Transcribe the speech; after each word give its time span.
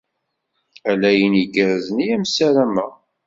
Ala 0.89 1.07
ayen 1.11 1.33
igerrzen 1.43 1.97
i 2.05 2.07
am-ssarameɣ. 2.15 2.91